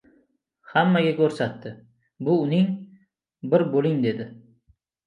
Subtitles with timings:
[0.71, 1.75] Hammaga ko‘rsatdi—
[2.29, 2.75] bu uning,
[3.55, 4.33] bir bo‘ling dedi.